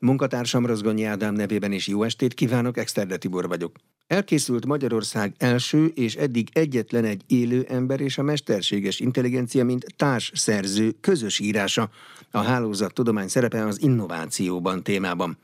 [0.00, 3.76] Munkatársam Rozgonyi Ádám nevében is jó estét kívánok, Exterde Tibor vagyok.
[4.06, 10.90] Elkészült Magyarország első és eddig egyetlen egy élő ember és a mesterséges intelligencia, mint társszerző
[11.00, 11.90] közös írása.
[12.30, 15.38] A hálózat tudomány szerepe az innovációban témában.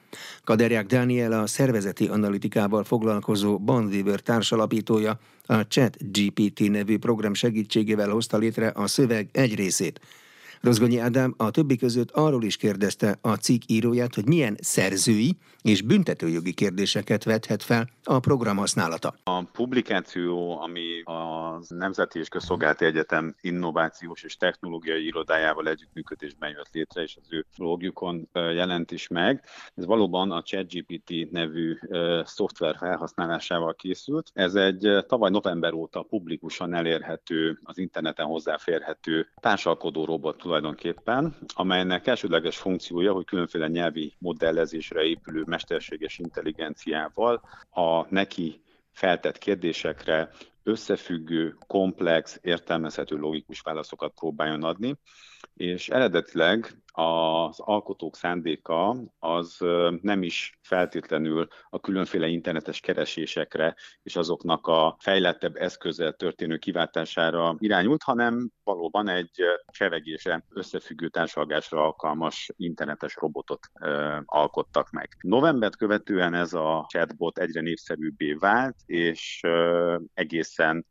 [0.45, 8.37] Kaderják Dániel a szervezeti analitikával foglalkozó Bandweaver társalapítója a Chat GPT nevű program segítségével hozta
[8.37, 10.01] létre a szöveg egy részét.
[10.65, 15.83] Rozgonyi Ádám a többi között arról is kérdezte a cikk íróját, hogy milyen szerzői és
[15.83, 19.15] büntetőjogi kérdéseket vethet fel a program használata.
[19.25, 27.03] A publikáció, ami a Nemzeti és Közszolgálati Egyetem innovációs és technológiai irodájával együttműködésben jött létre,
[27.03, 29.45] és az ő blogjukon jelent is meg.
[29.75, 31.79] Ez valóban a ChatGPT nevű
[32.25, 34.31] szoftver felhasználásával készült.
[34.35, 42.57] Ez egy tavaly november óta publikusan elérhető, az interneten hozzáférhető társalkodó robot tulajdonképpen, amelynek elsődleges
[42.57, 48.61] funkciója, hogy különféle nyelvi modellezésre épülő mesterséges intelligenciával a neki
[48.93, 50.31] feltett kérdésekre
[50.63, 54.97] összefüggő, komplex, értelmezhető logikus válaszokat próbáljon adni,
[55.55, 59.59] és eredetileg az alkotók szándéka az
[60.01, 68.03] nem is feltétlenül a különféle internetes keresésekre és azoknak a fejlettebb eszközzel történő kiváltására irányult,
[68.03, 75.09] hanem valóban egy csevegése összefüggő társalgásra alkalmas internetes robotot ö, alkottak meg.
[75.21, 80.87] Novembert követően ez a chatbot egyre népszerűbbé vált, és ö, egészen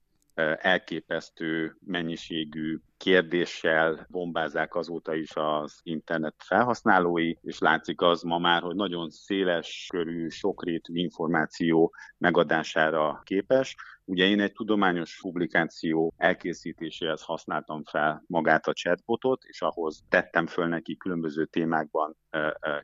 [0.58, 8.76] elképesztő mennyiségű kérdéssel bombázák azóta is az internet felhasználói, és látszik az ma már, hogy
[8.76, 13.76] nagyon széles körű, sokrétű információ megadására képes.
[14.06, 20.68] Ugye én egy tudományos publikáció elkészítéséhez használtam fel magát a chatbotot, és ahhoz tettem föl
[20.68, 22.18] neki különböző témákban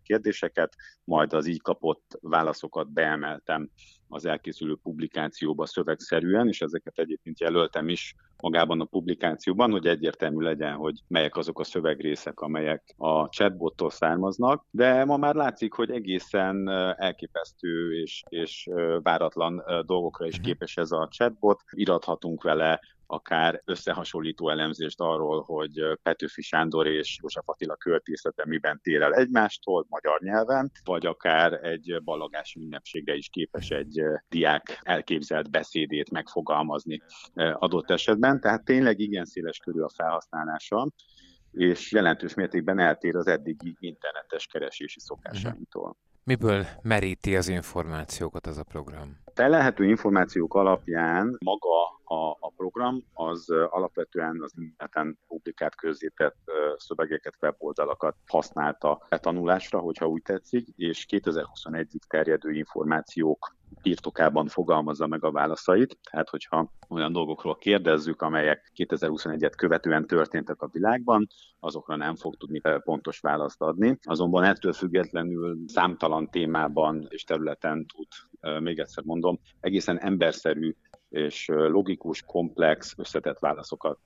[0.03, 3.69] kérdéseket, majd az így kapott válaszokat beemeltem
[4.09, 10.75] az elkészülő publikációba szövegszerűen, és ezeket egyébként jelöltem is magában a publikációban, hogy egyértelmű legyen,
[10.75, 16.69] hogy melyek azok a szövegrészek, amelyek a chatbottól származnak, de ma már látszik, hogy egészen
[16.97, 18.69] elképesztő és, és
[19.03, 20.45] váratlan dolgokra is mhm.
[20.45, 21.63] képes ez a chatbot.
[21.71, 22.79] Irathatunk vele
[23.11, 29.85] akár összehasonlító elemzést arról, hogy Petőfi Sándor és József Attila költészete miben tér el egymástól
[29.89, 37.01] magyar nyelven, vagy akár egy ballagás ünnepségre is képes egy diák elképzelt beszédét megfogalmazni
[37.53, 38.39] adott esetben.
[38.39, 40.87] Tehát tényleg igen széles körül a felhasználása
[41.51, 45.97] és jelentős mértékben eltér az eddigi internetes keresési szokásainktól.
[46.23, 49.17] Miből meríti az információkat az a program?
[49.33, 56.37] Felelhető információk alapján maga a, a program az alapvetően az interneten publikált közzétett
[56.77, 65.23] szövegeket, weboldalakat használta a tanulásra, hogyha úgy tetszik, és 2021-ig terjedő információk birtokában fogalmazza meg
[65.23, 65.97] a válaszait.
[66.11, 71.27] Tehát, hogyha olyan dolgokról kérdezzük, amelyek 2021-et követően történtek a világban,
[71.59, 73.97] azokra nem fog tudni pontos választ adni.
[74.03, 78.07] Azonban ettől függetlenül számtalan témában és területen tud,
[78.61, 80.75] még egyszer mondom, egészen emberszerű
[81.09, 83.99] és logikus, komplex, összetett válaszokat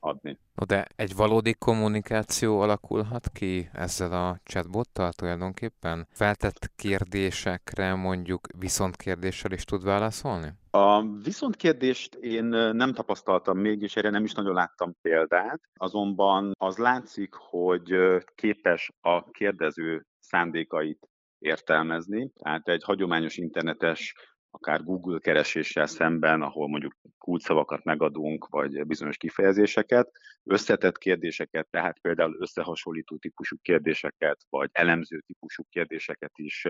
[0.00, 0.38] adni.
[0.66, 6.06] De egy valódi kommunikáció alakulhat ki ezzel a chatbottal tulajdonképpen?
[6.10, 10.52] Feltett kérdésekre mondjuk viszontkérdéssel is tud válaszolni?
[10.70, 16.76] A viszontkérdést én nem tapasztaltam még, és erre nem is nagyon láttam példát, azonban az
[16.76, 17.94] látszik, hogy
[18.34, 21.08] képes a kérdező szándékait
[21.38, 22.30] értelmezni.
[22.42, 24.14] Tehát egy hagyományos internetes
[24.50, 30.10] akár Google kereséssel szemben, ahol mondjuk kulcsszavakat megadunk, vagy bizonyos kifejezéseket,
[30.44, 36.66] összetett kérdéseket, tehát például összehasonlító típusú kérdéseket, vagy elemző típusú kérdéseket is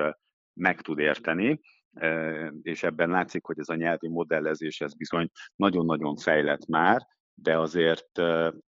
[0.53, 1.61] meg tud érteni,
[2.63, 8.21] és ebben látszik, hogy ez a nyelvi modellezés, ez bizony nagyon-nagyon fejlett már, de azért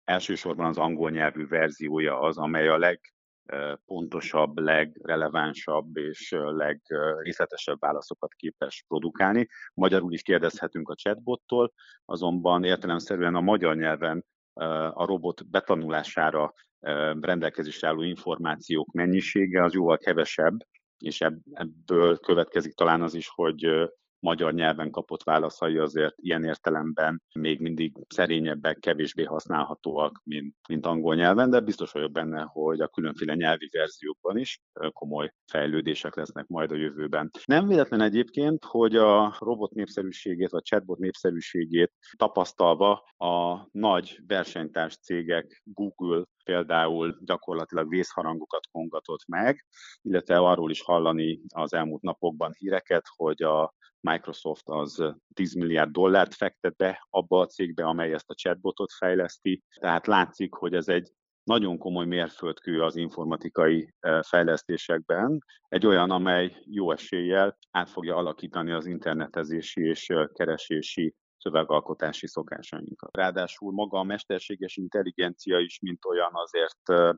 [0.04, 3.00] elsősorban az angol nyelvű verziója az, amely a leg
[3.86, 9.48] pontosabb, legrelevánsabb és legrészletesebb válaszokat képes produkálni.
[9.74, 11.74] Magyarul is kérdezhetünk a chatbottól,
[12.06, 14.26] azonban értelemszerűen a magyar nyelven
[14.94, 16.54] a robot betanulására
[17.20, 20.58] rendelkezésre álló információk mennyisége az jóval kevesebb,
[20.98, 21.22] és
[21.52, 27.94] ebből következik talán az is, hogy magyar nyelven kapott válaszai azért ilyen értelemben még mindig
[28.08, 33.70] szerényebbek, kevésbé használhatóak, mint, mint angol nyelven, de biztos vagyok benne, hogy a különféle nyelvi
[33.72, 37.30] verziókban is komoly fejlődések lesznek majd a jövőben.
[37.46, 45.62] Nem véletlen egyébként, hogy a robot népszerűségét, vagy chatbot népszerűségét tapasztalva a nagy versenytárs cégek
[45.64, 49.66] Google, például gyakorlatilag vészharangokat kongatott meg,
[50.02, 55.04] illetve arról is hallani az elmúlt napokban híreket, hogy a Microsoft az
[55.34, 59.64] 10 milliárd dollárt fektet be abba a cégbe, amely ezt a chatbotot fejleszti.
[59.80, 61.12] Tehát látszik, hogy ez egy
[61.44, 68.86] nagyon komoly mérföldkő az informatikai fejlesztésekben, egy olyan, amely jó eséllyel át fogja alakítani az
[68.86, 73.16] internetezési és keresési szövegalkotási szokásainkat.
[73.16, 77.14] Ráadásul maga a mesterséges intelligencia is, mint olyan azért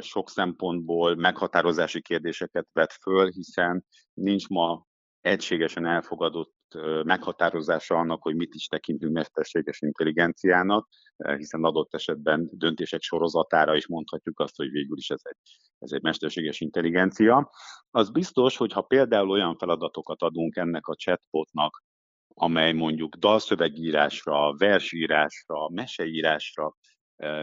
[0.00, 3.84] sok szempontból meghatározási kérdéseket vet föl, hiszen
[4.14, 4.86] nincs ma
[5.20, 6.56] egységesen elfogadott
[7.02, 10.88] meghatározása annak, hogy mit is tekintünk mesterséges intelligenciának,
[11.36, 15.36] hiszen adott esetben döntések sorozatára is mondhatjuk azt, hogy végül is ez egy,
[15.78, 17.50] ez egy mesterséges intelligencia.
[17.90, 21.82] Az biztos, hogy ha például olyan feladatokat adunk ennek a chatbotnak,
[22.40, 26.76] amely mondjuk dalszövegírásra, versírásra, meseírásra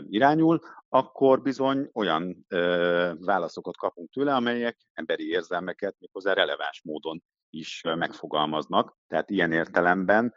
[0.09, 0.59] irányul,
[0.89, 2.45] akkor bizony olyan
[3.19, 8.97] válaszokat kapunk tőle, amelyek emberi érzelmeket méghozzá releváns módon is megfogalmaznak.
[9.07, 10.33] Tehát ilyen értelemben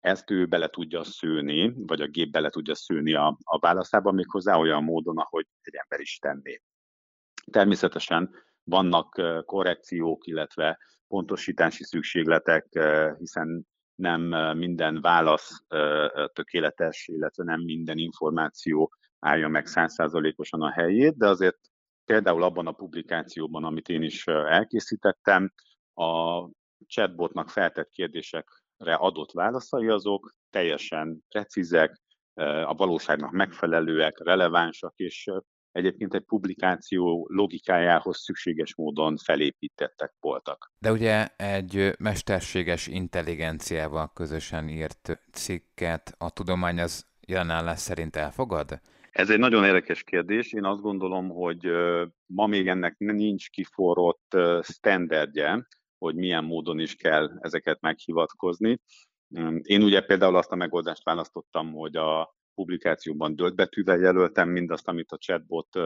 [0.00, 4.56] ezt ő bele tudja szőni, vagy a gép bele tudja szőni a, a válaszába, méghozzá
[4.56, 6.60] olyan módon, ahogy egy ember is tenné.
[7.50, 8.30] Természetesen
[8.64, 10.78] vannak korrekciók, illetve
[11.08, 12.66] pontosítási szükségletek,
[13.18, 14.20] hiszen nem
[14.56, 15.64] minden válasz
[16.32, 21.58] tökéletes, illetve nem minden információ állja meg százszázalékosan a helyét, de azért
[22.04, 25.52] például abban a publikációban, amit én is elkészítettem,
[25.94, 26.40] a
[26.86, 32.02] chatbotnak feltett kérdésekre adott válaszai azok teljesen precízek,
[32.64, 35.30] a valóságnak megfelelőek, relevánsak, és
[35.74, 40.72] egyébként egy publikáció logikájához szükséges módon felépítettek voltak.
[40.78, 48.80] De ugye egy mesterséges intelligenciával közösen írt cikket a tudomány az jelenállás szerint elfogad?
[49.10, 50.52] Ez egy nagyon érdekes kérdés.
[50.52, 51.70] Én azt gondolom, hogy
[52.26, 55.66] ma még ennek nincs kiforrott standardje,
[55.98, 58.80] hogy milyen módon is kell ezeket meghivatkozni.
[59.62, 65.18] Én ugye például azt a megoldást választottam, hogy a publikációban betűvel jelöltem mindazt, amit a
[65.18, 65.76] chatbot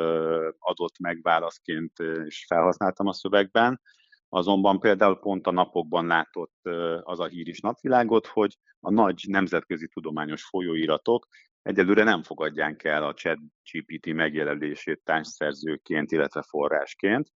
[0.59, 3.81] adott meg válaszként, és felhasználtam a szövegben.
[4.29, 6.56] Azonban például pont a napokban látott
[7.03, 11.26] az a hír is napvilágot, hogy a nagy nemzetközi tudományos folyóiratok
[11.62, 13.38] egyelőre nem fogadják el a chat
[13.73, 17.29] GPT megjelölését társszerzőként, illetve forrásként.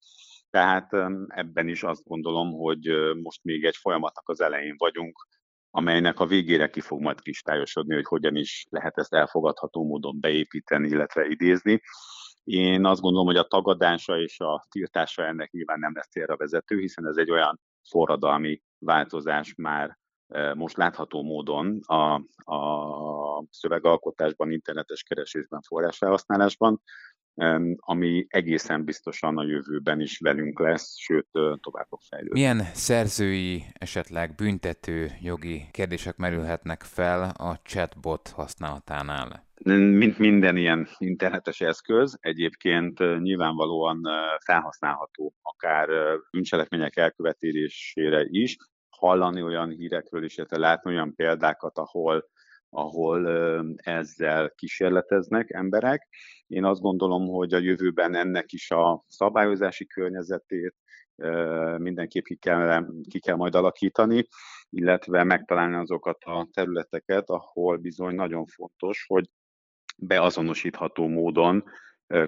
[0.50, 0.92] Tehát
[1.26, 2.90] ebben is azt gondolom, hogy
[3.22, 5.26] most még egy folyamatnak az elején vagyunk,
[5.74, 10.88] amelynek a végére ki fog majd kristályosodni, hogy hogyan is lehet ezt elfogadható módon beépíteni,
[10.88, 11.82] illetve idézni.
[12.44, 16.78] Én azt gondolom, hogy a tagadása és a tiltása ennek nyilván nem lesz célra vezető,
[16.78, 19.98] hiszen ez egy olyan forradalmi változás már
[20.28, 22.14] e, most látható módon a,
[22.54, 26.82] a szövegalkotásban, internetes keresésben, forrásfelhasználásban,
[27.76, 31.28] ami egészen biztosan a jövőben is velünk lesz, sőt
[31.60, 32.40] tovább fog fejlődni.
[32.40, 39.50] Milyen szerzői, esetleg büntető jogi kérdések merülhetnek fel a chatbot használatánál?
[39.74, 44.00] Mint minden ilyen internetes eszköz, egyébként nyilvánvalóan
[44.44, 45.88] felhasználható akár
[46.30, 48.56] bűncselekmények elkövetésére is,
[48.88, 52.30] hallani olyan hírekről is, illetve látni olyan példákat, ahol
[52.74, 53.28] ahol
[53.76, 56.08] ezzel kísérleteznek emberek.
[56.46, 60.74] Én azt gondolom, hogy a jövőben ennek is a szabályozási környezetét
[61.76, 64.26] mindenképp ki kell, ki kell majd alakítani,
[64.70, 69.24] illetve megtalálni azokat a területeket, ahol bizony nagyon fontos, hogy
[69.96, 71.64] beazonosítható módon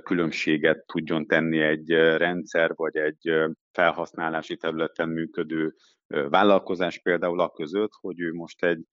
[0.03, 3.31] különbséget tudjon tenni egy rendszer vagy egy
[3.73, 5.75] felhasználási területen működő
[6.07, 8.85] vállalkozás például a között, hogy ő most egy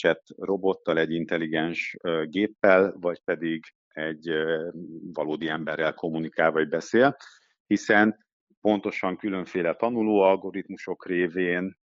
[0.00, 4.30] chat robottal, egy intelligens géppel, vagy pedig egy
[5.12, 7.16] valódi emberrel kommunikál vagy beszél,
[7.66, 8.26] hiszen
[8.60, 11.78] pontosan különféle tanuló algoritmusok révén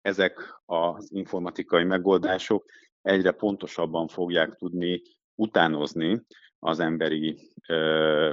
[0.00, 2.64] ezek az informatikai megoldások
[3.02, 5.02] egyre pontosabban fogják tudni
[5.34, 6.22] utánozni
[6.58, 7.52] az emberi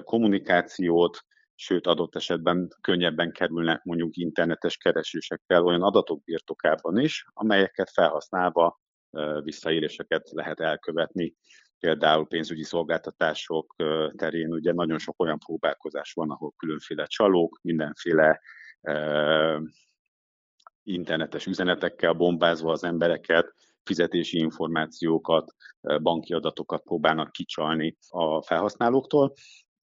[0.03, 8.79] kommunikációt, sőt adott esetben könnyebben kerülnek mondjuk internetes keresésekkel olyan adatok birtokában is, amelyeket felhasználva
[9.43, 11.35] visszaéléseket lehet elkövetni.
[11.79, 13.75] Például pénzügyi szolgáltatások
[14.15, 18.41] terén ugye nagyon sok olyan próbálkozás van, ahol különféle csalók, mindenféle
[20.83, 25.51] internetes üzenetekkel bombázva az embereket, fizetési információkat,
[26.01, 29.33] banki adatokat próbálnak kicsalni a felhasználóktól.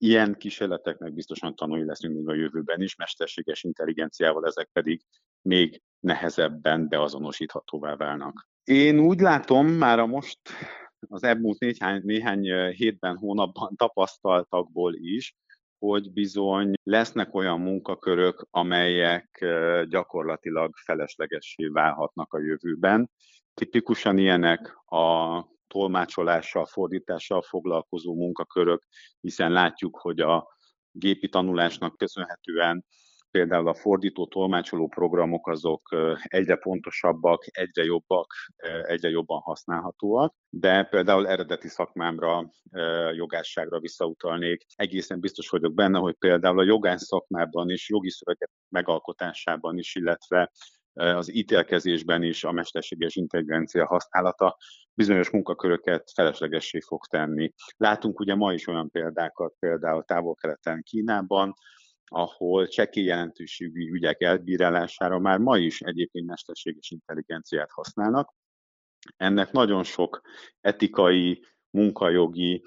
[0.02, 5.02] Ilyen kísérleteknek biztosan tanulni leszünk még a jövőben is, mesterséges intelligenciával ezek pedig
[5.42, 8.48] még nehezebben beazonosíthatóvá válnak.
[8.64, 10.40] Én úgy látom már a most
[11.08, 15.36] az elmúlt néhány, néhány hétben, hónapban tapasztaltakból is,
[15.78, 19.46] hogy bizony lesznek olyan munkakörök, amelyek
[19.90, 23.10] gyakorlatilag feleslegessé válhatnak a jövőben.
[23.54, 28.84] Tipikusan ilyenek a tolmácsolással, fordítással foglalkozó munkakörök,
[29.20, 30.48] hiszen látjuk, hogy a
[30.92, 32.86] gépi tanulásnak köszönhetően
[33.32, 38.34] például a fordító tolmácsoló programok azok egyre pontosabbak, egyre jobbak,
[38.84, 42.52] egyre jobban használhatóak, de például eredeti szakmámra,
[43.16, 44.66] jogásságra visszautalnék.
[44.76, 50.52] Egészen biztos vagyok benne, hogy például a jogász szakmában is, jogi szövegek megalkotásában is, illetve
[50.94, 54.58] az ítélkezésben is a mesterséges intelligencia használata
[54.94, 57.54] bizonyos munkaköröket feleslegessé fog tenni.
[57.78, 61.54] Látunk ugye ma is olyan példákat, például távol-keleten Kínában,
[62.06, 68.34] ahol csekély jelentőségű ügyek elbírálására már ma is egyébként mesterséges intelligenciát használnak.
[69.18, 70.22] Ennek nagyon sok
[70.62, 72.64] etikai, munkajogi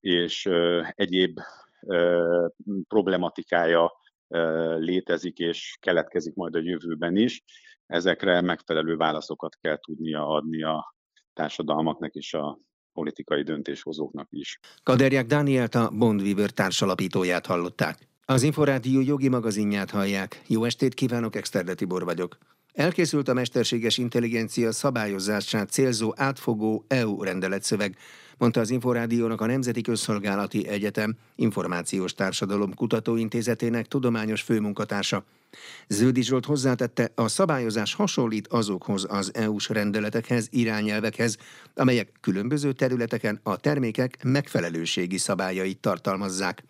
[0.00, 0.46] és
[0.90, 1.40] egyéb
[2.88, 3.92] problematikája
[4.78, 7.42] létezik és keletkezik majd a jövőben is.
[7.86, 10.94] Ezekre megfelelő válaszokat kell tudnia adni a
[11.32, 12.58] társadalmaknak és a
[12.92, 14.58] politikai döntéshozóknak is.
[14.82, 18.08] Kaderják Dánielt a Bondweaver társalapítóját hallották.
[18.24, 20.42] Az Inforádió jogi magazinját hallják.
[20.46, 22.38] Jó estét kívánok, Exterde Tibor vagyok.
[22.72, 27.96] Elkészült a mesterséges intelligencia szabályozását célzó átfogó EU rendeletszöveg,
[28.42, 35.24] mondta az Inforádiónak a Nemzeti Közszolgálati Egyetem Információs Társadalom Kutatóintézetének tudományos főmunkatársa.
[35.88, 41.36] Zöldi Zsolt hozzátette, a szabályozás hasonlít azokhoz az EU-s rendeletekhez, irányelvekhez,
[41.74, 46.64] amelyek különböző területeken a termékek megfelelőségi szabályait tartalmazzák.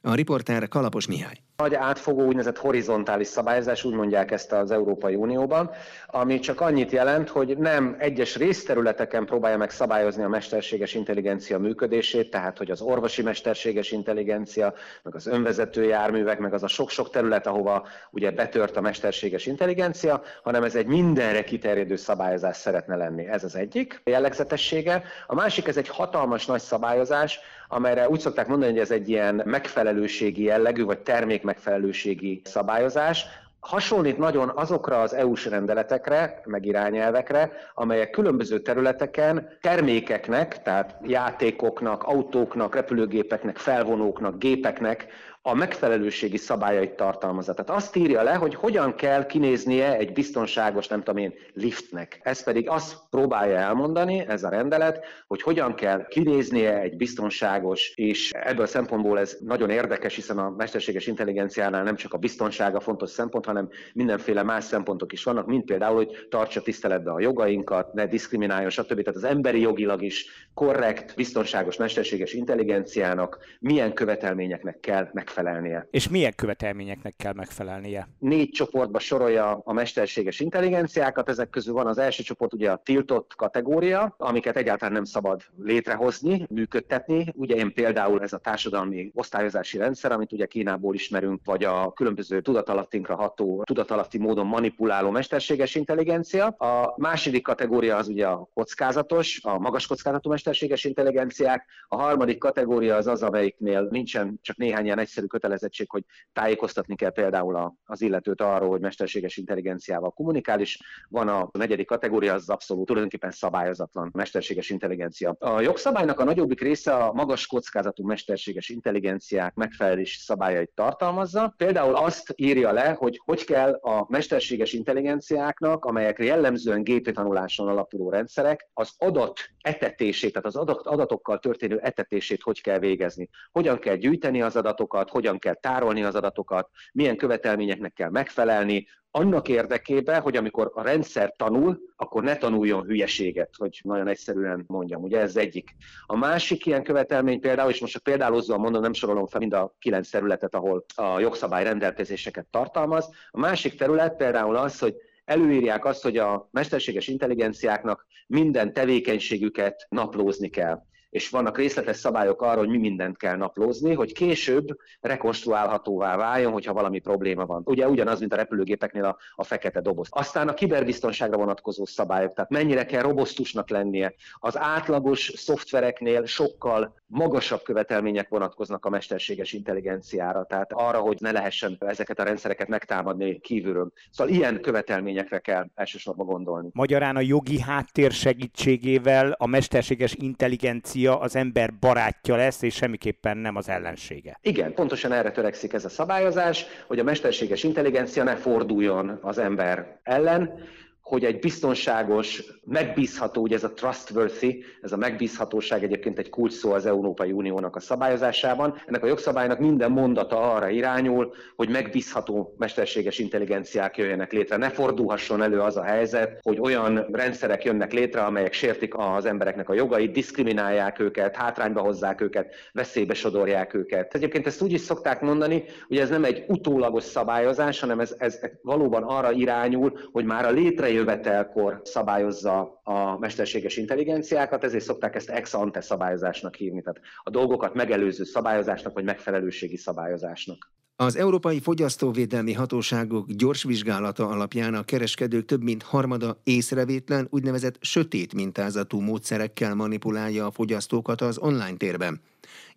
[0.00, 5.70] A riporter Kalapos Mihály nagy átfogó úgynevezett horizontális szabályozás, úgy mondják ezt az Európai Unióban,
[6.06, 12.30] ami csak annyit jelent, hogy nem egyes részterületeken próbálja meg szabályozni a mesterséges intelligencia működését,
[12.30, 17.46] tehát hogy az orvosi mesterséges intelligencia, meg az önvezető járművek, meg az a sok-sok terület,
[17.46, 23.26] ahova ugye betört a mesterséges intelligencia, hanem ez egy mindenre kiterjedő szabályozás szeretne lenni.
[23.26, 25.02] Ez az egyik jellegzetessége.
[25.26, 29.42] A másik, ez egy hatalmas nagy szabályozás, amelyre úgy szokták mondani, hogy ez egy ilyen
[29.44, 33.26] megfelelőségi jellegű, vagy termék megfelelőségi szabályozás,
[33.60, 42.74] hasonlít nagyon azokra az EU-s rendeletekre, meg irányelvekre, amelyek különböző területeken termékeknek, tehát játékoknak, autóknak,
[42.74, 45.06] repülőgépeknek, felvonóknak, gépeknek
[45.48, 47.54] a megfelelőségi szabályait tartalmazza.
[47.54, 52.20] Tehát azt írja le, hogy hogyan kell kinéznie egy biztonságos, nem tudom én, liftnek.
[52.22, 58.30] Ez pedig azt próbálja elmondani, ez a rendelet, hogy hogyan kell kinéznie egy biztonságos, és
[58.32, 63.10] ebből a szempontból ez nagyon érdekes, hiszen a mesterséges intelligenciánál nem csak a biztonsága fontos
[63.10, 68.06] szempont, hanem mindenféle más szempontok is vannak, mint például, hogy tartsa tiszteletbe a jogainkat, ne
[68.06, 68.88] diszkrimináljon, stb.
[68.88, 75.88] Tehát az emberi jogilag is korrekt, biztonságos mesterséges intelligenciának milyen követelményeknek kell megfelelni megfelelnie.
[75.90, 78.08] És milyen követelményeknek kell megfelelnie?
[78.18, 83.34] Négy csoportba sorolja a mesterséges intelligenciákat, ezek közül van az első csoport ugye a tiltott
[83.36, 87.32] kategória, amiket egyáltalán nem szabad létrehozni, működtetni.
[87.34, 92.40] Ugye én például ez a társadalmi osztályozási rendszer, amit ugye Kínából ismerünk, vagy a különböző
[92.40, 96.46] tudatalattinkra ható, tudatalatti módon manipuláló mesterséges intelligencia.
[96.46, 101.66] A második kategória az ugye a kockázatos, a magas kockázatú mesterséges intelligenciák.
[101.88, 107.10] A harmadik kategória az az, amelyiknél nincsen csak néhány ilyen egyszerű kötelezettség, hogy tájékoztatni kell
[107.10, 110.78] például az illetőt arról, hogy mesterséges intelligenciával kommunikál, és
[111.08, 115.36] van a negyedik kategória, az abszolút tulajdonképpen szabályozatlan mesterséges intelligencia.
[115.38, 121.54] A jogszabálynak a nagyobbik része a magas kockázatú mesterséges intelligenciák megfelelési szabályait tartalmazza.
[121.56, 128.10] Például azt írja le, hogy hogy kell a mesterséges intelligenciáknak, amelyek jellemzően gépi tanuláson alapuló
[128.10, 130.56] rendszerek, az adat etetését, tehát az
[130.86, 133.28] adatokkal történő etetését hogy kell végezni.
[133.52, 138.86] Hogyan kell gyűjteni az adatokat, hogyan kell tárolni az adatokat, milyen követelményeknek kell megfelelni,
[139.16, 145.02] annak érdekében, hogy amikor a rendszer tanul, akkor ne tanuljon hülyeséget, hogy nagyon egyszerűen mondjam,
[145.02, 145.74] ugye ez egyik.
[146.06, 149.74] A másik ilyen követelmény például, és most csak példálozóan mondom, nem sorolom fel mind a
[149.78, 153.10] kilenc területet, ahol a jogszabály rendelkezéseket tartalmaz.
[153.30, 154.94] A másik terület például az, hogy
[155.24, 160.82] előírják azt, hogy a mesterséges intelligenciáknak minden tevékenységüket naplózni kell.
[161.10, 164.66] És vannak részletes szabályok arra, hogy mi mindent kell naplózni, hogy később
[165.00, 167.62] rekonstruálhatóvá váljon, hogyha valami probléma van.
[167.64, 170.08] Ugye ugyanaz, mint a repülőgépeknél a, a fekete doboz.
[170.10, 174.14] Aztán a kiberbiztonságra vonatkozó szabályok, tehát mennyire kell robosztusnak lennie.
[174.34, 181.76] Az átlagos szoftvereknél sokkal magasabb követelmények vonatkoznak a mesterséges intelligenciára, tehát arra, hogy ne lehessen
[181.78, 183.92] ezeket a rendszereket megtámadni kívülről.
[184.10, 186.68] Szóval ilyen követelményekre kell elsősorban gondolni.
[186.72, 193.56] Magyarán a jogi háttér segítségével a mesterséges intelligencia az ember barátja lesz, és semmiképpen nem
[193.56, 194.38] az ellensége.
[194.42, 199.98] Igen, pontosan erre törekszik ez a szabályozás, hogy a mesterséges intelligencia ne forduljon az ember
[200.02, 200.58] ellen,
[201.06, 206.72] hogy egy biztonságos, megbízható, ugye ez a trustworthy, ez a megbízhatóság egyébként egy kulcs szó
[206.72, 208.74] az Európai Uniónak a szabályozásában.
[208.86, 214.56] Ennek a jogszabálynak minden mondata arra irányul, hogy megbízható mesterséges intelligenciák jöjjenek létre.
[214.56, 219.68] Ne fordulhasson elő az a helyzet, hogy olyan rendszerek jönnek létre, amelyek sértik az embereknek
[219.68, 224.14] a jogait, diszkriminálják őket, hátrányba hozzák őket, veszélybe sodorják őket.
[224.14, 228.40] Egyébként ezt úgy is szokták mondani, hogy ez nem egy utólagos szabályozás, hanem ez, ez
[228.62, 235.30] valóban arra irányul, hogy már a létre jövetelkor szabályozza a mesterséges intelligenciákat, ezért szokták ezt
[235.30, 240.74] ex ante szabályozásnak hívni, tehát a dolgokat megelőző szabályozásnak, vagy megfelelőségi szabályozásnak.
[240.98, 248.34] Az Európai Fogyasztóvédelmi Hatóságok gyors vizsgálata alapján a kereskedők több mint harmada észrevétlen úgynevezett sötét
[248.34, 252.20] mintázatú módszerekkel manipulálja a fogyasztókat az online térben.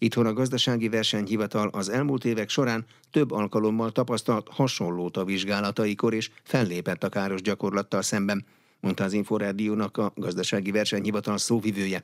[0.01, 6.29] Itthon a gazdasági versenyhivatal az elmúlt évek során több alkalommal tapasztalt hasonlót a vizsgálataikor és
[6.43, 8.45] fellépett a káros gyakorlattal szemben
[8.79, 12.01] mondta az Inforádiónak a gazdasági versenyhivatal szóvivője.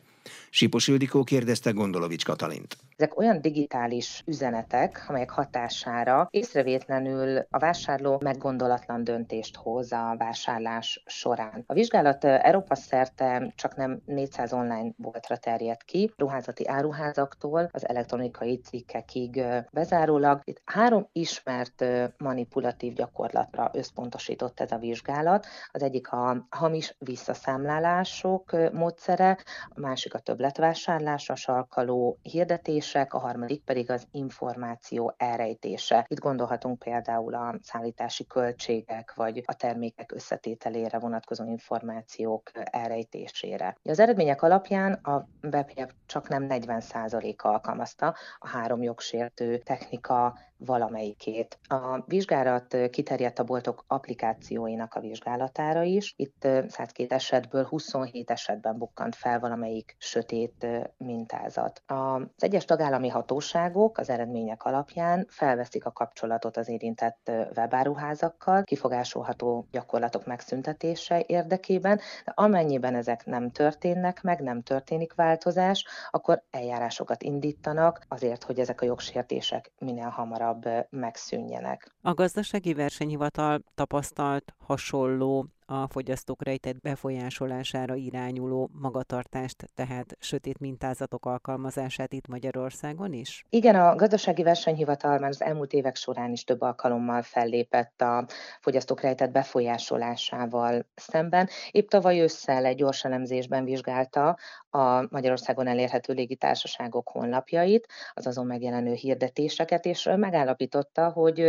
[0.50, 2.78] Sipos Ildikó kérdezte Gondolovics Katalint.
[2.98, 11.64] Ezek olyan digitális üzenetek, amelyek hatására észrevétlenül a vásárló meggondolatlan döntést hoz a vásárlás során.
[11.68, 18.58] A vizsgálat Európa szerte csak nem 400 online boltra terjed ki, ruházati áruházaktól az elektronikai
[18.58, 20.42] cikkekig bezárólag.
[20.44, 21.86] Itt három ismert
[22.18, 25.46] manipulatív gyakorlatra összpontosított ez a vizsgálat.
[25.72, 29.38] Az egyik a hamis visszaszámlálások módszere,
[29.70, 36.06] a másik a többletvásárlásra sarkaló hirdetések, a harmadik pedig az információ elrejtése.
[36.08, 43.78] Itt gondolhatunk például a szállítási költségek, vagy a termékek összetételére vonatkozó információk elrejtésére.
[43.84, 51.60] Az eredmények alapján a BPF csak nem 40%-a alkalmazta a három jogsértő technika valamelyikét.
[51.68, 56.14] A vizsgálat kiterjedt a boltok applikációinak a vizsgálatára is.
[56.18, 61.84] Itt 102 esetből 27 esetben bukkant fel valamelyik sötét mintázat.
[61.86, 70.26] Az egyes tagállami hatóságok az eredmények alapján felveszik a kapcsolatot az érintett webáruházakkal, kifogásolható gyakorlatok
[70.26, 78.44] megszüntetése érdekében, de amennyiben ezek nem történnek meg, nem történik változás, akkor eljárásokat indítanak azért,
[78.44, 81.96] hogy ezek a jogsértések minél hamarabb hamarabb megszűnjenek.
[82.02, 92.14] A gazdasági versenyhivatal tapasztalt hasonló a fogyasztók rejtett befolyásolására irányuló magatartást, tehát sötét mintázatok alkalmazását
[92.14, 93.46] itt Magyarországon is?
[93.50, 98.26] Igen, a gazdasági versenyhivatal már az elmúlt évek során is több alkalommal fellépett a
[98.62, 101.50] fogyasztók rejtett befolyásolásával szemben.
[101.72, 104.38] Épp tavaly ősszel egy gyors elemzésben vizsgálta
[104.70, 111.40] a Magyarországon elérhető légitársaságok honlapjait, az azon megjelenő hirdetéseket, és megállapította, hogy,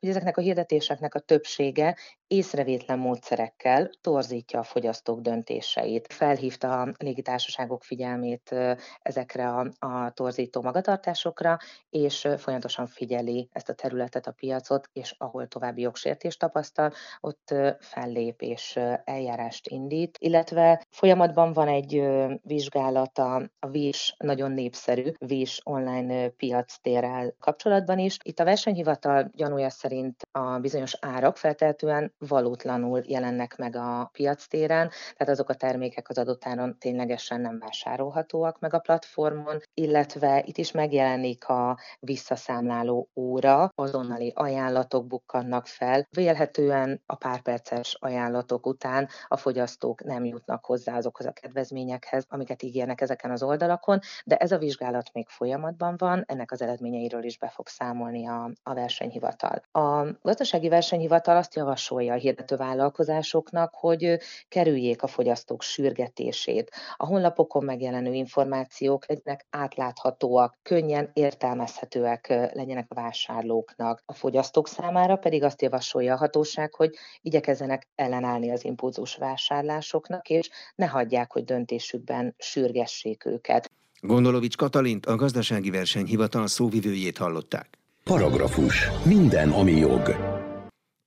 [0.00, 1.96] hogy ezeknek a hirdetéseknek a többsége
[2.32, 6.12] észrevétlen módszerekkel torzítja a fogyasztók döntéseit.
[6.12, 8.54] Felhívta a légitársaságok figyelmét
[9.02, 11.58] ezekre a, a torzító magatartásokra,
[11.90, 18.42] és folyamatosan figyeli ezt a területet, a piacot, és ahol további jogsértést tapasztal, ott fellép
[18.42, 22.02] és eljárást indít, illetve folyamatban van egy
[22.42, 28.16] vizsgálata a VIS nagyon népszerű VIS online piac térrel kapcsolatban is.
[28.22, 34.88] Itt a versenyhivatal gyanúja szerint a bizonyos árak feltehetően valótlanul jelennek meg a piac téren,
[34.88, 40.56] tehát azok a termékek az adott áron ténylegesen nem vásárolhatóak meg a platformon, illetve itt
[40.56, 46.06] is megjelenik a visszaszámláló óra, azonnali ajánlatok bukkannak fel.
[46.10, 52.62] Vélhetően a pár perces ajánlatok után a fogyasztók nem jutnak hozzá azokhoz a kedvezményekhez, amiket
[52.62, 57.38] ígérnek ezeken az oldalakon, de ez a vizsgálat még folyamatban van, ennek az eredményeiről is
[57.38, 59.62] be fog számolni a, a versenyhivatal.
[59.72, 66.70] A gazdasági versenyhivatal azt javasolja, a hirdető vállalkozásoknak, hogy kerüljék a fogyasztók sürgetését.
[66.96, 74.02] A honlapokon megjelenő információk legyenek átláthatóak, könnyen értelmezhetőek legyenek a vásárlóknak.
[74.06, 80.50] A fogyasztók számára pedig azt javasolja a hatóság, hogy igyekezzenek ellenállni az impulzus vásárlásoknak, és
[80.74, 83.70] ne hagyják, hogy döntésükben sürgessék őket.
[84.00, 87.78] Gondolovics Katalint, a gazdasági versenyhivatal szóvivőjét hallották.
[88.04, 88.88] Paragrafus.
[89.04, 90.41] Minden, ami jog.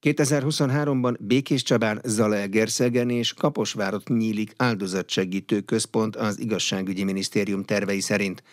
[0.05, 8.43] 2023-ban Békés Csabán, Zalaegerszegen és Kaposvárot nyílik áldozatsegítő központ az igazságügyi minisztérium tervei szerint.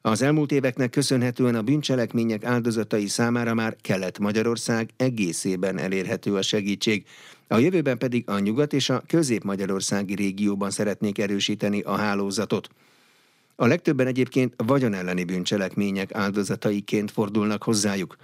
[0.00, 7.04] Az elmúlt éveknek köszönhetően a bűncselekmények áldozatai számára már Kelet-Magyarország egészében elérhető a segítség.
[7.48, 12.68] A jövőben pedig a nyugat és a közép-magyarországi régióban szeretnék erősíteni a hálózatot.
[13.56, 18.16] A legtöbben egyébként vagyon elleni bűncselekmények áldozataiként fordulnak hozzájuk.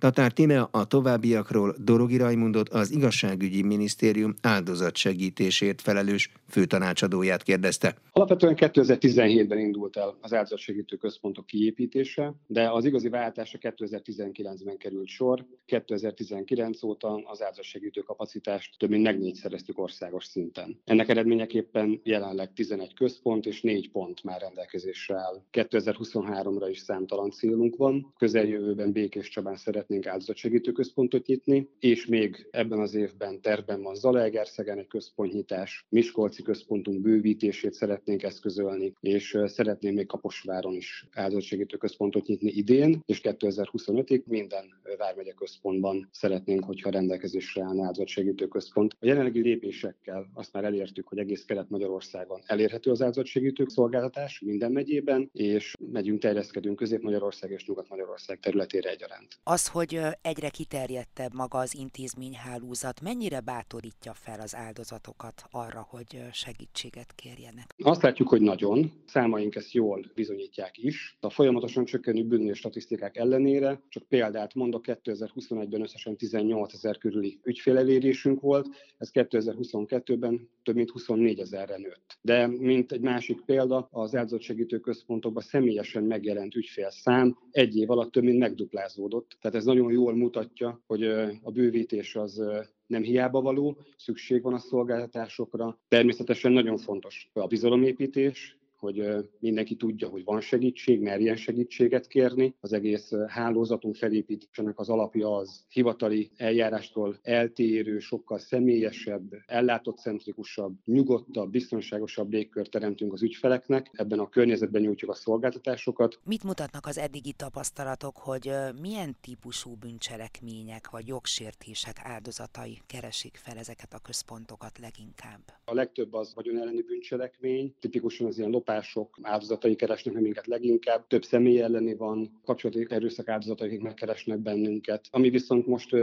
[0.00, 7.94] Tatár Tímea a továbbiakról Dorogi Rajmundot az igazságügyi minisztérium áldozatsegítésért felelős főtanácsadóját kérdezte.
[8.12, 15.46] Alapvetően 2017-ben indult el az áldozatsegítő központok kiépítése, de az igazi váltásra 2019-ben került sor.
[15.66, 20.80] 2019 óta az áldozatsegítő kapacitást több mint megnégyszereztük országos szinten.
[20.84, 25.42] Ennek eredményeképpen jelenleg 11 központ és 4 pont már rendelkezésre áll.
[25.52, 28.14] 2023-ra is számtalan célunk van.
[28.18, 33.94] Közeljövőben Békés Csabán szeret szeretnénk áldozatsegítő központot nyitni, és még ebben az évben tervben van
[33.94, 42.26] Zalaegerszegen egy központnyitás, Miskolci központunk bővítését szeretnénk eszközölni, és szeretnénk még Kaposváron is áldozatsegítő központot
[42.26, 44.64] nyitni idén, és 2025-ig minden
[44.98, 48.96] Vármegye központban szeretnénk, hogyha rendelkezésre állna áldozatsegítő központ.
[49.00, 55.30] A jelenlegi lépésekkel azt már elértük, hogy egész Kelet-Magyarországon elérhető az áldozatsegítő szolgáltatás minden megyében,
[55.32, 59.38] és megyünk, terjeszkedünk Közép-Magyarország és Nyugat-Magyarország területére egyaránt.
[59.42, 66.22] Az, hogy hogy egyre kiterjedtebb maga az intézményhálózat, mennyire bátorítja fel az áldozatokat arra, hogy
[66.32, 67.74] segítséget kérjenek?
[67.82, 68.92] Azt látjuk, hogy nagyon.
[69.06, 71.16] Számaink ezt jól bizonyítják is.
[71.20, 78.40] A folyamatosan csökkenő bűnös statisztikák ellenére, csak példát mondok, 2021-ben összesen 18 ezer körüli ügyfélelérésünk
[78.40, 82.18] volt, ez 2022-ben több mint 24 ezerre nőtt.
[82.20, 88.22] De mint egy másik példa, az áldozatsegítő központokban személyesen megjelent ügyfélszám egy év alatt több
[88.22, 89.36] mint megduplázódott.
[89.40, 91.04] Tehát ez nagyon jól mutatja, hogy
[91.42, 92.42] a bővítés az
[92.86, 95.78] nem hiába való, szükség van a szolgáltatásokra.
[95.88, 99.02] Természetesen nagyon fontos a bizalomépítés, hogy
[99.38, 102.54] mindenki tudja, hogy van segítség, merjen segítséget kérni.
[102.60, 112.32] Az egész hálózatunk felépítésének az alapja az hivatali eljárástól eltérő, sokkal személyesebb, ellátottcentrikusabb, nyugodtabb, biztonságosabb
[112.32, 113.90] légkört teremtünk az ügyfeleknek.
[113.92, 116.18] Ebben a környezetben nyújtjuk a szolgáltatásokat.
[116.24, 123.92] Mit mutatnak az eddigi tapasztalatok, hogy milyen típusú bűncselekmények vagy jogsértések áldozatai keresik fel ezeket
[123.92, 125.40] a központokat leginkább?
[125.64, 130.46] A legtöbb az vagyon elleni bűncselekmény, tipikusan az ilyen lopás lopások áldozatai keresnek meg minket
[130.46, 135.06] leginkább, több személy elleni van, kapcsolati erőszak áldozatai, akik megkeresnek bennünket.
[135.10, 135.96] Ami viszont most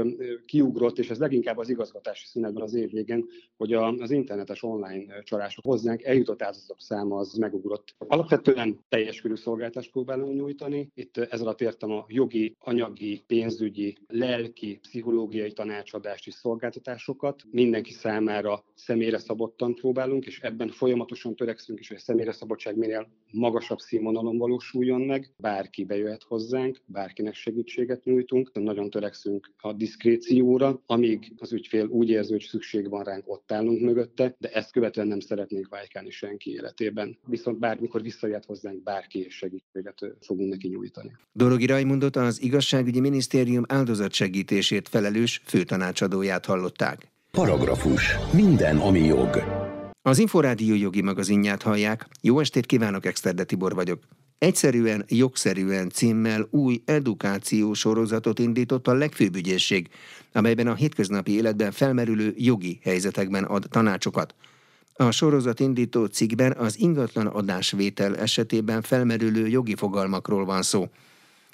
[0.45, 3.25] kiugrott, és ez leginkább az igazgatási szünetben az év végén,
[3.57, 7.95] hogy az internetes online csalások hozzánk eljutott áldozatok száma az megugrott.
[7.97, 10.91] Alapvetően teljes körű szolgáltást próbálunk nyújtani.
[10.93, 17.43] Itt ez alatt értem a jogi, anyagi, pénzügyi, lelki, pszichológiai tanácsadást és szolgáltatásokat.
[17.51, 22.77] Mindenki számára személyre szabottan próbálunk, és ebben folyamatosan törekszünk is, hogy a személyre szabott szabadság
[22.77, 30.81] minél magasabb színvonalon valósuljon meg, bárki bejöhet hozzánk, bárkinek segítséget nyújtunk, nagyon törekszünk a diszkrécióra,
[30.85, 35.07] amíg az ügyfél úgy érzi, hogy szükség van ránk, ott állunk mögötte, de ezt követően
[35.07, 37.17] nem szeretnénk vájkálni senki életében.
[37.25, 41.11] Viszont bármikor visszajöhet hozzánk bárki, és segítséget fogunk neki nyújtani.
[41.33, 47.11] Dorogi Rajmundot az Igazságügyi Minisztérium áldozatsegítésért felelős főtanácsadóját hallották.
[47.31, 48.17] Paragrafus.
[48.31, 49.56] Minden, ami jog.
[50.07, 52.07] Az Inforádió jogi magazinját hallják.
[52.21, 54.03] Jó estét kívánok, Exterde Tibor vagyok.
[54.37, 59.89] Egyszerűen, jogszerűen címmel új edukáció sorozatot indított a legfőbb ügyészség,
[60.31, 64.35] amelyben a hétköznapi életben felmerülő jogi helyzetekben ad tanácsokat.
[64.93, 70.89] A sorozat indító cikkben az ingatlan adásvétel esetében felmerülő jogi fogalmakról van szó.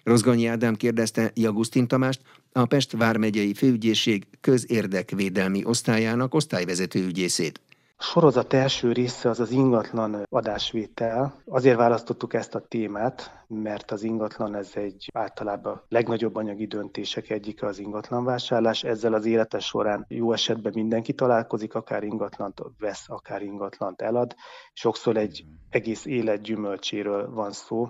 [0.04, 7.60] Rozgonyi Ádám kérdezte Jagusztin Tamást, a Pest vármegyei főügyészség közérdekvédelmi osztályának osztályvezető ügyészét
[8.04, 11.42] sorozat első része az az ingatlan adásvétel.
[11.46, 17.66] Azért választottuk ezt a témát, mert az ingatlan ez egy általában legnagyobb anyagi döntések egyike
[17.66, 18.84] az ingatlanvásárlás.
[18.84, 24.36] Ezzel az élete során jó esetben mindenki találkozik, akár ingatlant vesz, akár ingatlant elad.
[24.74, 27.90] Sokszor egy egész élet gyümölcséről van szó,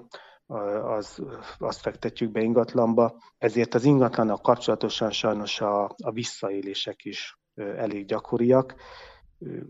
[0.83, 1.23] az,
[1.59, 3.17] azt fektetjük be ingatlanba.
[3.37, 8.75] Ezért az ingatlanak kapcsolatosan sajnos a, a visszaélések is elég gyakoriak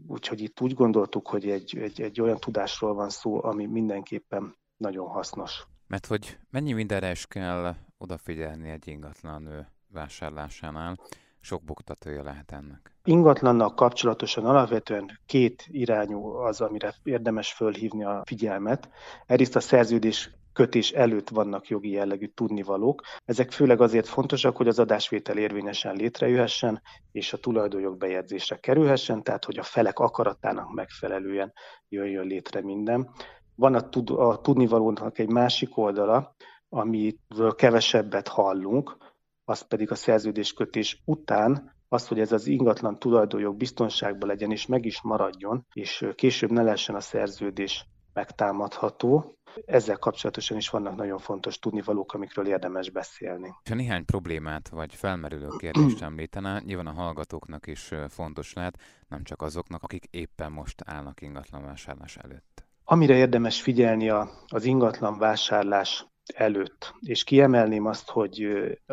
[0.08, 5.08] Úgyhogy itt úgy gondoltuk, hogy egy, egy, egy olyan tudásról van szó, ami mindenképpen nagyon
[5.08, 5.68] hasznos.
[5.88, 10.98] Mert hogy mennyi mindenre is kell odafigyelni egy ingatlan vásárlásánál,
[11.40, 12.96] sok buktatója lehet ennek.
[13.04, 18.90] Ingatlannal kapcsolatosan alapvetően két irányú az, amire érdemes fölhívni a figyelmet.
[19.26, 23.02] Egyrészt a szerződés kötés előtt vannak jogi jellegű tudnivalók.
[23.26, 29.46] Ezek főleg azért fontosak, hogy az adásvétel érvényesen létrejöhessen, és a tulajdonjog bejegyzésre kerülhessen, tehát
[29.46, 31.54] hogy a felek akaratának megfelelően
[31.90, 33.10] jöjjön létre minden.
[33.56, 36.36] Van a, tud, a tudnivalónak egy másik oldala,
[36.70, 38.98] amiről kevesebbet hallunk,
[39.46, 44.86] az pedig a szerződéskötés után az, hogy ez az ingatlan tulajdonjog biztonságban legyen és meg
[44.86, 49.38] is maradjon, és később ne lehessen a szerződés megtámadható.
[49.66, 53.54] Ezzel kapcsolatosan is vannak nagyon fontos tudnivalók, amikről érdemes beszélni.
[53.70, 59.42] Ha néhány problémát vagy felmerülő kérdést említene, nyilván a hallgatóknak is fontos lehet, nem csak
[59.42, 62.64] azoknak, akik éppen most állnak ingatlan vásárlás előtt.
[62.84, 68.40] Amire érdemes figyelni a, az ingatlan vásárlás előtt, és kiemelném azt, hogy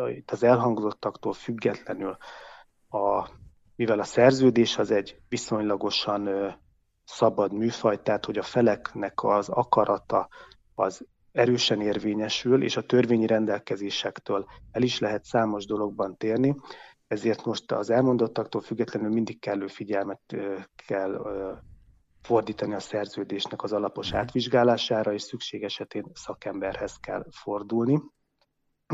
[0.07, 2.17] itt az elhangzottaktól függetlenül,
[2.89, 3.29] a,
[3.75, 6.29] mivel a szerződés az egy viszonylagosan
[7.11, 10.27] szabad műfaj, tehát hogy a feleknek az akarata
[10.75, 16.55] az erősen érvényesül, és a törvényi rendelkezésektől el is lehet számos dologban térni,
[17.07, 20.21] ezért most az elmondottaktól függetlenül mindig kellő figyelmet
[20.87, 21.21] kell
[22.21, 24.19] fordítani a szerződésnek az alapos mhm.
[24.19, 28.01] átvizsgálására, és szükség esetén szakemberhez kell fordulni.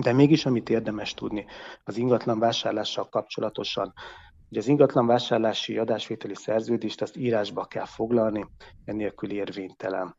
[0.02, 1.46] De mégis, amit érdemes tudni,
[1.84, 3.94] az ingatlan vásárlással kapcsolatosan,
[4.50, 8.46] hogy az ingatlan vásárlási adásvételi szerződést azt írásba kell foglalni,
[8.86, 10.18] ennélkül érvénytelen.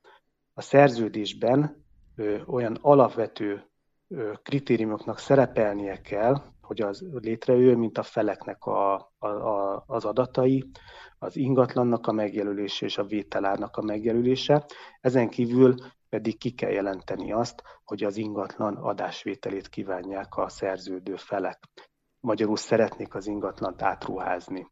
[0.55, 1.85] A szerződésben
[2.17, 3.71] ö, olyan alapvető
[4.09, 10.71] ö, kritériumoknak szerepelnie kell, hogy az létrejöjjön, mint a feleknek a, a, a, az adatai,
[11.19, 14.67] az ingatlannak a megjelölése és a vételárnak a megjelölése.
[15.01, 15.75] Ezen kívül
[16.09, 21.59] pedig ki kell jelenteni azt, hogy az ingatlan adásvételét kívánják a szerződő felek.
[22.21, 24.67] Magyarul szeretnék az ingatlant átruházni.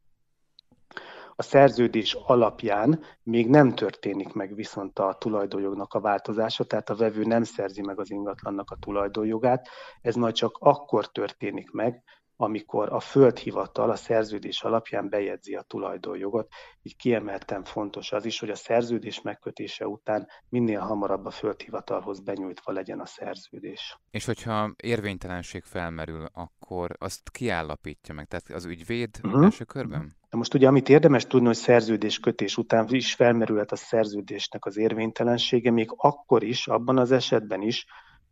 [1.39, 7.23] A szerződés alapján még nem történik meg viszont a tulajdonjognak a változása, tehát a vevő
[7.23, 9.67] nem szerzi meg az ingatlannak a tulajdonjogát.
[10.01, 12.03] Ez majd csak akkor történik meg,
[12.39, 16.47] amikor a földhivatal a szerződés alapján bejegyzi a tulajdonjogot.
[16.81, 22.71] Így kiemelten fontos az is, hogy a szerződés megkötése után minél hamarabb a földhivatalhoz benyújtva
[22.71, 23.99] legyen a szerződés.
[24.11, 29.43] És hogyha érvénytelenség felmerül, akkor azt kiállapítja meg, tehát az ügyvéd uh-huh.
[29.43, 30.15] első körben?
[30.29, 35.71] Most ugye, amit érdemes tudni, hogy szerződés kötés után is felmerülhet a szerződésnek az érvénytelensége,
[35.71, 37.85] még akkor is, abban az esetben is,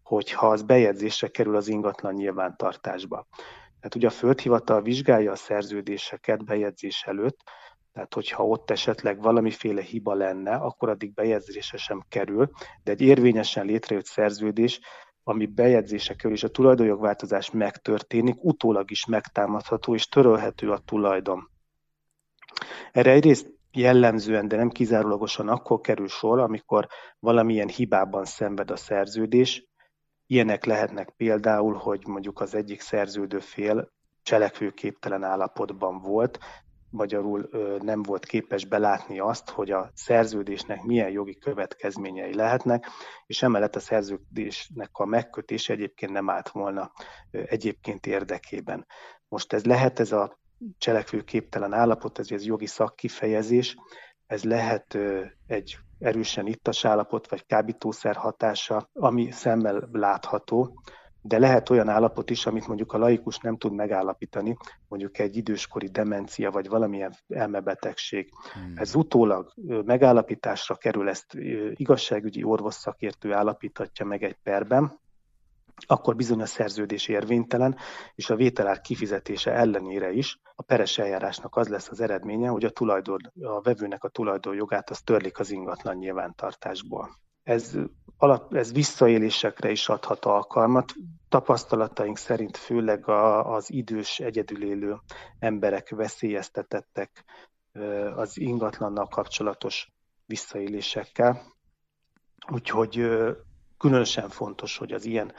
[0.04, 3.28] hogyha az bejegyzésre kerül az ingatlan nyilvántartásba.
[3.86, 7.38] Tehát ugye a földhivatal vizsgálja a szerződéseket bejegyzés előtt,
[7.94, 12.50] tehát hogyha ott esetleg valamiféle hiba lenne, akkor addig bejegyzése sem kerül,
[12.84, 14.80] de egy érvényesen létrejött szerződés,
[15.24, 21.50] ami bejegyzése kerül, és a tulajdonjogváltozás megtörténik, utólag is megtámadható és törölhető a tulajdon.
[22.92, 26.88] Erre egyrészt jellemzően, de nem kizárólagosan akkor kerül sor, amikor
[27.20, 29.68] valamilyen hibában szenved a szerződés,
[30.28, 33.92] Ilyenek lehetnek például, hogy mondjuk az egyik szerződő fél
[34.24, 36.40] cselekvőképtelen állapotban volt,
[36.90, 37.50] magyarul
[37.82, 42.88] nem volt képes belátni azt, hogy a szerződésnek milyen jogi következményei lehetnek,
[43.26, 46.92] és emellett a szerződésnek a megkötése egyébként nem állt volna
[47.32, 48.86] egyébként érdekében.
[49.28, 50.40] Most ez lehet ez a
[50.78, 53.76] cselekvőképtelen állapot, ez, ez jogi szakkifejezés,
[54.28, 54.98] ez lehet
[55.48, 60.80] egy erősen ittas állapot, vagy kábítószer hatása, ami szemmel látható,
[61.22, 65.88] de lehet olyan állapot is, amit mondjuk a laikus nem tud megállapítani, mondjuk egy időskori
[65.88, 68.30] demencia, vagy valamilyen elmebetegség.
[68.54, 68.74] Hmm.
[68.76, 69.54] Ez utólag
[69.86, 71.34] megállapításra kerül, ezt
[71.70, 75.00] igazságügyi orvos szakértő állapíthatja meg egy perben,
[75.88, 77.78] akkor bizony a szerződés érvénytelen,
[78.16, 82.70] és a vételár kifizetése ellenére is a peres eljárásnak az lesz az eredménye, hogy a,
[82.70, 87.10] tulajdon, a vevőnek a tulajdonjogát az törlik az ingatlan nyilvántartásból.
[87.44, 87.78] Ez,
[88.18, 90.94] alap, ez visszaélésekre is adhat alkalmat.
[91.30, 94.98] Tapasztalataink szerint főleg a, az idős, egyedülélő
[95.40, 97.24] emberek veszélyeztetettek
[98.16, 99.94] az ingatlannal kapcsolatos
[100.26, 101.42] visszaélésekkel.
[102.52, 103.08] Úgyhogy
[103.78, 105.34] különösen fontos, hogy az ilyen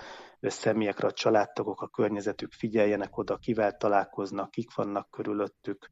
[0.54, 5.90] személyekre a családtagok, a környezetük figyeljenek oda, kivel találkoznak, kik vannak körülöttük.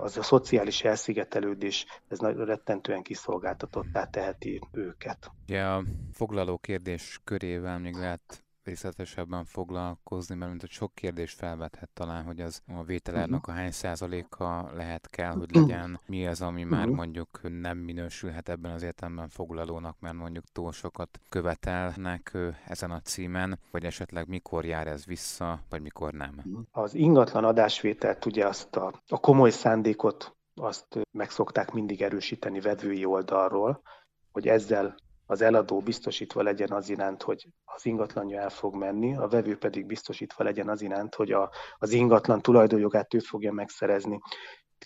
[0.00, 5.30] Az a szociális elszigetelődés, ez rettentően kiszolgáltatottá teheti őket.
[5.48, 11.88] Ugye a foglaló kérdés körével még lehet részletesebben foglalkozni, mert mint hogy sok kérdés felvethet
[11.94, 16.64] talán, hogy az a vételárnak a hány százaléka lehet kell, hogy legyen, mi az, ami
[16.64, 23.00] már mondjuk nem minősülhet ebben az értelemben foglalónak, mert mondjuk túl sokat követelnek ezen a
[23.00, 26.42] címen, vagy esetleg mikor jár ez vissza, vagy mikor nem.
[26.70, 33.04] Az ingatlan adásvételt ugye azt a, a komoly szándékot azt meg szokták mindig erősíteni vevői
[33.04, 33.82] oldalról,
[34.32, 34.94] hogy ezzel
[35.30, 39.86] az eladó biztosítva legyen az iránt, hogy az ingatlanja el fog menni, a vevő pedig
[39.86, 44.20] biztosítva legyen az iránt, hogy a, az ingatlan tulajdonjogát ő fogja megszerezni.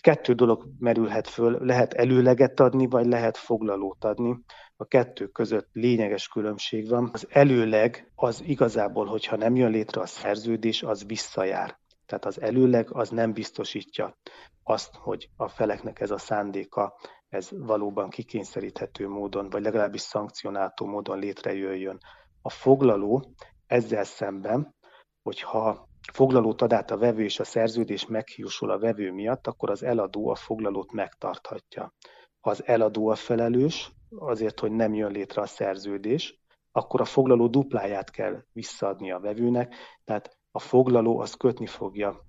[0.01, 4.43] Kettő dolog merülhet föl, lehet előleget adni, vagy lehet foglalót adni.
[4.75, 7.09] A kettő között lényeges különbség van.
[7.13, 11.79] Az előleg az igazából, hogyha nem jön létre a szerződés, az visszajár.
[12.05, 14.17] Tehát az előleg az nem biztosítja
[14.63, 16.95] azt, hogy a feleknek ez a szándéka,
[17.29, 21.97] ez valóban kikényszeríthető módon, vagy legalábbis szankcionáltó módon létrejöjjön.
[22.41, 23.25] A foglaló
[23.67, 24.75] ezzel szemben,
[25.21, 29.83] hogyha foglalót ad át a vevő és a szerződés meghiúsul a vevő miatt, akkor az
[29.83, 31.93] eladó a foglalót megtarthatja.
[32.39, 36.39] Ha az eladó a felelős azért, hogy nem jön létre a szerződés,
[36.71, 42.25] akkor a foglaló dupláját kell visszaadni a vevőnek, tehát a foglaló az kötni fogja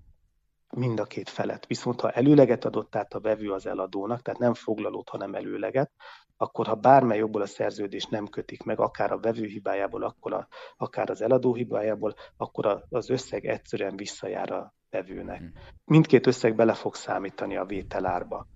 [0.70, 1.66] mind a két felet.
[1.66, 5.90] Viszont ha előleget adott át a vevő az eladónak, tehát nem foglalót, hanem előleget,
[6.36, 10.48] akkor ha bármely jobból a szerződés nem kötik meg, akár a vevő hibájából, akkor a,
[10.76, 15.38] akár az eladó hibájából, akkor az összeg egyszerűen visszajár a vevőnek.
[15.38, 15.52] Hmm.
[15.84, 18.46] Mindkét összeg bele fog számítani a vételárba.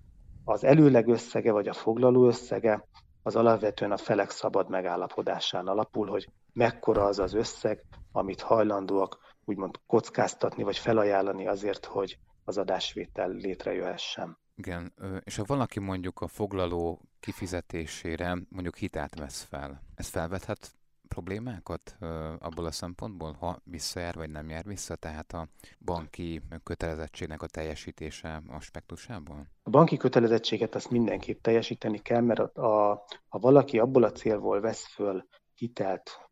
[0.43, 2.87] Az előleg összege vagy a foglaló összege
[3.23, 9.75] az alapvetően a felek szabad megállapodásán alapul, hogy mekkora az az összeg, amit hajlandóak úgymond
[9.87, 14.37] kockáztatni, vagy felajánlani azért, hogy az adásvétel létrejöhessen.
[14.55, 20.71] Igen, és ha valaki mondjuk a foglaló kifizetésére mondjuk hitelt vesz fel, ez felvethet
[21.07, 21.97] problémákat
[22.39, 25.47] abból a szempontból, ha visszajár vagy nem jár vissza, tehát a
[25.79, 29.47] banki kötelezettségnek a teljesítése aspektusából?
[29.63, 34.61] A banki kötelezettséget azt mindenképp teljesíteni kell, mert a, a, ha valaki abból a célból
[34.61, 35.25] vesz föl
[35.55, 36.29] hitelt,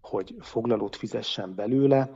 [0.00, 2.10] hogy foglalót fizessen belőle,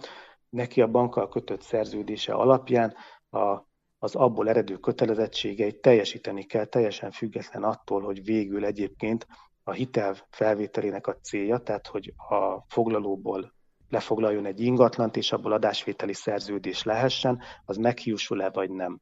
[0.57, 2.95] neki a bankkal kötött szerződése alapján
[3.31, 3.61] a,
[3.99, 9.27] az abból eredő kötelezettségeit teljesíteni kell, teljesen független attól, hogy végül egyébként
[9.63, 13.55] a hitel felvételének a célja, tehát hogy a foglalóból
[13.89, 19.01] lefoglaljon egy ingatlant, és abból adásvételi szerződés lehessen, az meghiúsul-e vagy nem.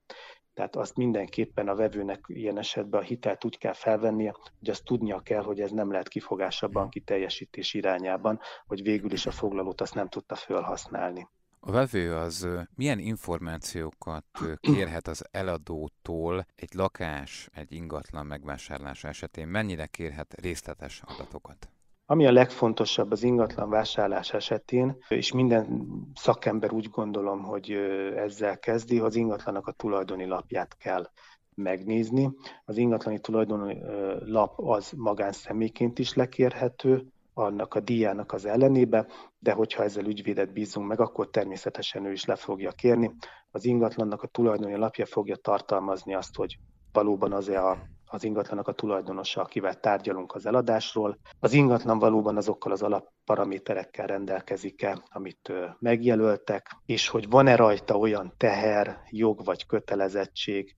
[0.54, 5.20] Tehát azt mindenképpen a vevőnek ilyen esetben a hitelt úgy kell felvennie, hogy azt tudnia
[5.20, 9.80] kell, hogy ez nem lehet kifogás a banki teljesítés irányában, hogy végül is a foglalót
[9.80, 11.28] azt nem tudta felhasználni.
[11.66, 14.24] A vevő az milyen információkat
[14.60, 19.48] kérhet az eladótól egy lakás, egy ingatlan megvásárlása esetén?
[19.48, 21.68] Mennyire kérhet részletes adatokat?
[22.06, 27.70] Ami a legfontosabb az ingatlan vásárlás esetén, és minden szakember úgy gondolom, hogy
[28.16, 31.10] ezzel kezdi, az ingatlanak a tulajdoni lapját kell
[31.54, 32.30] megnézni.
[32.64, 33.78] Az ingatlani tulajdoni
[34.24, 39.06] lap az magánszemélyként is lekérhető, annak a díjának az ellenébe,
[39.38, 43.14] de hogyha ezzel ügyvédet bízunk meg, akkor természetesen ő is le fogja kérni.
[43.50, 46.58] Az ingatlannak a tulajdoni lapja fogja tartalmazni azt, hogy
[46.92, 51.18] valóban az-e a, az ingatlanak a tulajdonosa, akivel tárgyalunk az eladásról.
[51.40, 59.00] Az ingatlan valóban azokkal az alapparaméterekkel rendelkezik-e, amit megjelöltek, és hogy van-e rajta olyan teher,
[59.10, 60.76] jog vagy kötelezettség,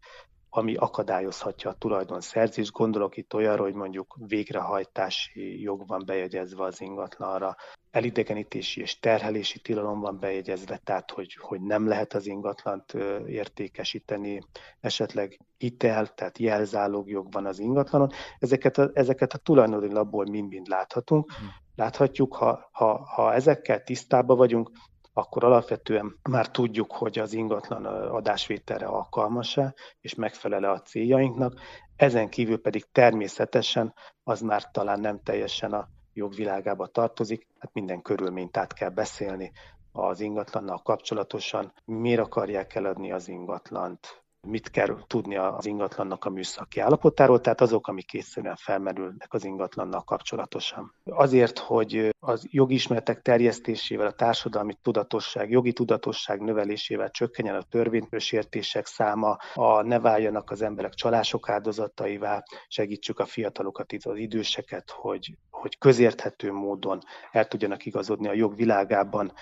[0.57, 2.73] ami akadályozhatja a tulajdonszerzést.
[2.73, 7.57] Gondolok itt olyanra, hogy mondjuk végrehajtási jog van bejegyezve az ingatlanra,
[7.91, 12.93] elidegenítési és terhelési tilalom van bejegyezve, tehát hogy, hogy nem lehet az ingatlant
[13.27, 14.43] értékesíteni,
[14.81, 18.11] esetleg hitel, tehát jelzálogjog van az ingatlanon.
[18.39, 21.33] Ezeket a, ezeket a tulajdoni labból mind-mind láthatunk.
[21.33, 21.45] Hm.
[21.75, 24.71] Láthatjuk, ha, ha, ha ezekkel tisztában vagyunk,
[25.19, 31.61] akkor alapvetően már tudjuk, hogy az ingatlan adásvételre alkalmas-e, és megfelele a céljainknak.
[31.97, 38.57] Ezen kívül pedig természetesen az már talán nem teljesen a jogvilágába tartozik, hát minden körülményt
[38.57, 39.53] át kell beszélni
[39.93, 46.81] az ingatlannal kapcsolatosan, miért akarják eladni az ingatlant, mit kell tudni az ingatlannak a műszaki
[46.81, 50.95] állapotáról, tehát azok, amik készszerűen felmerülnek az ingatlannal kapcsolatosan.
[51.05, 59.37] Azért, hogy az jogismeretek terjesztésével, a társadalmi tudatosság, jogi tudatosság növelésével csökkenjen a törvénysértések száma,
[59.55, 66.53] a ne váljanak az emberek csalások áldozataivá, segítsük a fiatalokat, az időseket, hogy, hogy közérthető
[66.53, 69.33] módon el tudjanak igazodni a jog világában,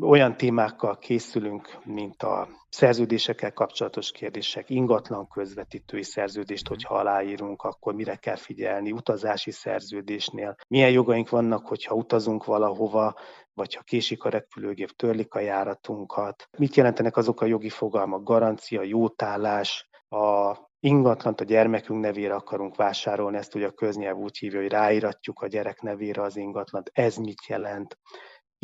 [0.00, 8.16] olyan témákkal készülünk, mint a szerződésekkel kapcsolatos kérdések, ingatlan közvetítői szerződést, hogyha aláírunk, akkor mire
[8.16, 13.14] kell figyelni, utazási szerződésnél, milyen jogaink vannak, hogyha utazunk valahova,
[13.54, 18.82] vagy ha késik a repülőgép, törlik a járatunkat, mit jelentenek azok a jogi fogalmak, garancia,
[18.82, 24.70] jótállás, a ingatlant a gyermekünk nevére akarunk vásárolni, ezt ugye a köznyelv úgy hívja, hogy
[24.70, 27.98] ráíratjuk a gyerek nevére az ingatlant, ez mit jelent?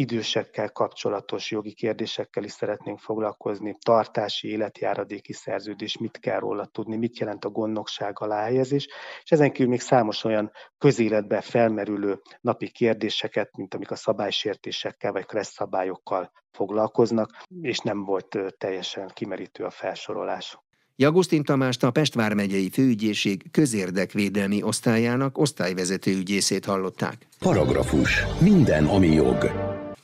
[0.00, 7.18] Idősekkel kapcsolatos jogi kérdésekkel is szeretnénk foglalkozni, tartási, életjáradéki szerződés, mit kell róla tudni, mit
[7.18, 8.88] jelent a gondnokság alá helyezés,
[9.22, 15.26] és ezen kívül még számos olyan közéletben felmerülő napi kérdéseket, mint amik a szabálysértésekkel vagy
[15.26, 17.30] kressz szabályokkal foglalkoznak,
[17.60, 20.58] és nem volt teljesen kimerítő a felsorolás.
[20.96, 27.26] Jagustin Tamást a Pest vármegyei főügyészség közérdekvédelmi osztályának osztályvezető ügyészét hallották.
[27.38, 28.24] Paragrafus.
[28.40, 29.50] Minden, ami jog.